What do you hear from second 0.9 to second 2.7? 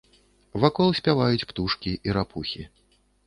спяваюць птушкі і рапухі.